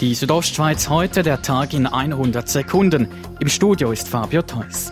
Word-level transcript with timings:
Die 0.00 0.14
Südostschweiz 0.14 0.88
heute, 0.88 1.22
der 1.22 1.42
Tag 1.42 1.74
in 1.74 1.86
100 1.86 2.48
Sekunden. 2.48 3.06
Im 3.38 3.48
Studio 3.48 3.92
ist 3.92 4.08
Fabio 4.08 4.40
Theus. 4.40 4.90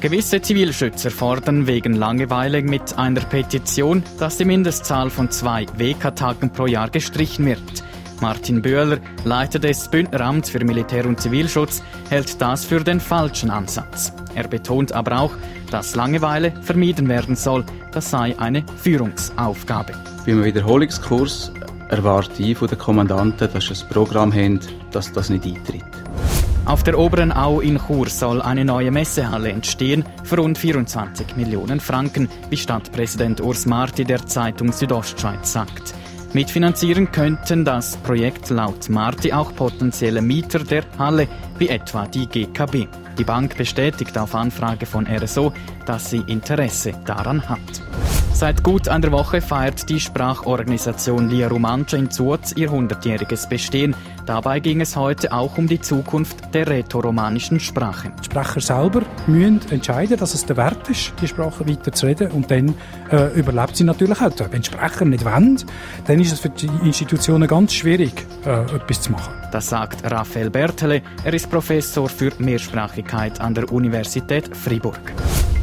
Gewisse 0.00 0.42
Zivilschützer 0.42 1.10
fordern 1.10 1.66
wegen 1.66 1.94
Langeweile 1.94 2.60
mit 2.60 2.98
einer 2.98 3.22
Petition, 3.22 4.02
dass 4.18 4.36
die 4.36 4.44
Mindestzahl 4.44 5.08
von 5.08 5.30
zwei 5.30 5.64
WK-Tagen 5.78 6.50
pro 6.50 6.66
Jahr 6.66 6.90
gestrichen 6.90 7.46
wird. 7.46 7.62
Martin 8.20 8.60
Böhler, 8.60 8.98
Leiter 9.24 9.58
des 9.58 9.88
Bündneramts 9.88 10.50
für 10.50 10.62
Militär- 10.62 11.06
und 11.06 11.22
Zivilschutz, 11.22 11.82
hält 12.10 12.38
das 12.38 12.66
für 12.66 12.84
den 12.84 13.00
falschen 13.00 13.48
Ansatz. 13.48 14.12
Er 14.34 14.46
betont 14.46 14.92
aber 14.92 15.20
auch, 15.20 15.32
dass 15.70 15.94
Langeweile 15.94 16.52
vermieden 16.60 17.08
werden 17.08 17.34
soll. 17.34 17.64
Das 17.92 18.10
sei 18.10 18.38
eine 18.38 18.62
Führungsaufgabe. 18.76 19.94
Beim 20.26 20.44
Wiederholungskurs 20.44 21.50
erwarte 21.96 22.42
ich 22.42 22.56
von 22.56 22.68
den 22.68 22.78
Kommandanten, 22.78 23.48
dass 23.52 23.66
sie 23.66 23.74
ein 23.74 23.88
Programm 23.88 24.32
haben, 24.32 24.60
dass 24.90 25.12
das 25.12 25.30
nicht 25.30 25.44
eintritt. 25.44 25.84
Auf 26.66 26.82
der 26.82 26.98
Oberen 26.98 27.30
Au 27.30 27.60
in 27.60 27.78
Chur 27.78 28.08
soll 28.08 28.40
eine 28.40 28.64
neue 28.64 28.90
Messehalle 28.90 29.50
entstehen 29.50 30.04
für 30.22 30.36
rund 30.36 30.56
24 30.56 31.36
Millionen 31.36 31.78
Franken, 31.78 32.28
wie 32.48 32.56
Stadtpräsident 32.56 33.42
Urs 33.42 33.66
Marti 33.66 34.04
der 34.04 34.24
Zeitung 34.26 34.72
Südostschweiz 34.72 35.52
sagt. 35.52 35.94
Mitfinanzieren 36.32 37.12
könnten 37.12 37.64
das 37.64 37.96
Projekt 37.98 38.50
laut 38.50 38.88
Marti 38.88 39.32
auch 39.32 39.54
potenzielle 39.54 40.22
Mieter 40.22 40.60
der 40.60 40.84
Halle, 40.98 41.28
wie 41.58 41.68
etwa 41.68 42.06
die 42.06 42.26
GKB. 42.26 42.88
Die 43.18 43.24
Bank 43.24 43.56
bestätigt 43.56 44.16
auf 44.18 44.34
Anfrage 44.34 44.86
von 44.86 45.06
RSO, 45.06 45.52
dass 45.86 46.10
sie 46.10 46.24
Interesse 46.26 46.92
daran 47.04 47.48
hat. 47.48 47.60
Seit 48.44 48.62
gut 48.62 48.90
einer 48.90 49.10
Woche 49.10 49.40
feiert 49.40 49.88
die 49.88 49.98
Sprachorganisation 49.98 51.30
Lia 51.30 51.48
Romancia 51.48 51.98
in 51.98 52.10
Zurz 52.10 52.52
ihr 52.54 52.70
100-jähriges 52.70 53.48
Bestehen. 53.48 53.96
Dabei 54.26 54.60
ging 54.60 54.82
es 54.82 54.96
heute 54.96 55.32
auch 55.32 55.56
um 55.56 55.66
die 55.66 55.80
Zukunft 55.80 56.54
der 56.54 56.66
rätoromanischen 56.68 57.58
Sprache. 57.58 58.12
Die 58.20 58.24
Sprecher 58.26 58.60
selber 58.60 59.00
müssen 59.26 59.62
entscheiden, 59.70 60.18
dass 60.18 60.34
es 60.34 60.44
der 60.44 60.58
Wert 60.58 60.90
ist, 60.90 61.14
die 61.22 61.26
Sprache 61.26 61.66
weiter 61.66 61.90
zu 61.92 62.04
reden. 62.04 62.32
Und 62.32 62.50
dann 62.50 62.74
äh, 63.10 63.28
überlebt 63.34 63.78
sie 63.78 63.84
natürlich 63.84 64.20
auch. 64.20 64.32
Wenn 64.50 64.62
Sprecher 64.62 65.06
nicht 65.06 65.24
wollen, 65.24 65.56
dann 66.06 66.20
ist 66.20 66.34
es 66.34 66.40
für 66.40 66.50
die 66.50 66.68
Institutionen 66.82 67.48
ganz 67.48 67.72
schwierig, 67.72 68.26
äh, 68.44 68.60
etwas 68.76 69.00
zu 69.00 69.12
machen. 69.12 69.32
Das 69.52 69.70
sagt 69.70 70.04
Raphael 70.04 70.50
Bertele. 70.50 71.00
Er 71.24 71.32
ist 71.32 71.48
Professor 71.48 72.10
für 72.10 72.30
Mehrsprachigkeit 72.36 73.40
an 73.40 73.54
der 73.54 73.72
Universität 73.72 74.54
Fribourg. 74.54 75.00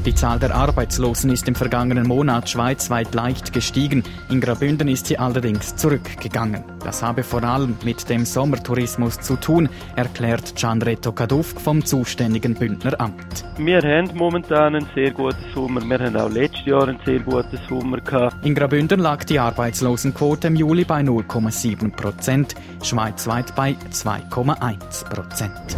Die 0.06 0.16
Zahl 0.16 0.40
der 0.40 0.56
Arbeitslosen 0.56 1.30
ist 1.30 1.48
im 1.48 1.54
vergangenen 1.54 2.08
Monat 2.08 2.50
schweizweit 2.50 3.14
leicht 3.14 3.54
gestiegen. 3.54 4.04
In 4.32 4.42
Graubünden 4.42 4.88
ist 4.88 5.06
sie 5.06 5.20
allerdings 5.20 5.76
zurückgegangen. 5.76 6.64
Das 6.84 7.04
habe 7.04 7.22
vor 7.22 7.44
allem 7.44 7.78
mit 7.86 8.10
dem 8.10 8.26
Sommertourismus 8.26 9.20
zu 9.20 9.36
tun, 9.36 9.70
erklärt 9.96 10.56
Gianretto 10.56 11.12
Kaduf 11.12 11.54
vom 11.64 11.86
zuständigen 11.86 12.56
Bündneramt. 12.56 13.46
Wir 13.58 13.84
haben 13.84 14.10
momentan 14.16 14.76
einen 14.76 14.88
sehr 14.96 15.12
guten 15.12 15.38
Sommer. 15.54 15.82
Wir 15.82 16.00
haben 16.00 16.18
auch 16.18 16.32
letztes 16.32 16.66
Jahr 16.66 16.88
einen 16.88 17.00
sehr 17.06 17.20
guten 17.20 17.60
Sommer 17.70 18.02
gehabt. 18.02 18.44
In 18.44 18.56
Graubünden 18.56 19.00
lag 19.00 19.24
die 19.26 19.38
Arbeitslosenquote 19.38 20.48
im 20.48 20.56
Juli 20.56 20.84
bei 20.84 21.02
0,7 21.02 21.92
Prozent, 21.96 22.56
schweizweit 22.82 23.56
bei 23.56 23.76
2,1 23.92 25.08
Prozent. 25.08 25.78